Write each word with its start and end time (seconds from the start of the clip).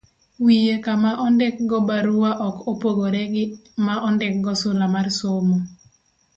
Wiye 0.43 0.75
kama 0.85 1.11
ondikgo 1.25 1.77
barua 1.89 2.31
ok 2.47 2.55
opogore 2.71 3.23
gi 3.33 3.43
ma 3.85 3.93
ondikgo 4.07 4.51
sula 4.61 4.85
mar 4.95 5.07
somo. 5.19 5.57